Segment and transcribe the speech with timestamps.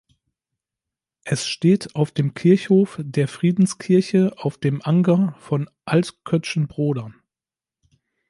[1.25, 7.11] Es steht auf dem Kirchhof der Friedenskirche auf dem Anger von Altkötzschenbroda.